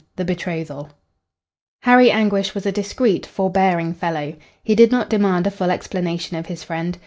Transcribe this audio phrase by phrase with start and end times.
[0.15, 0.89] THE BETROTHAL
[1.83, 4.33] Harry Anguish was a discreet, forbearing fellow.
[4.63, 6.97] He did not demand a full explanation of his friend.